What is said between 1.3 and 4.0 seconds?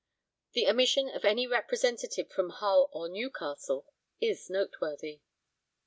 representative from Hull or Newcastle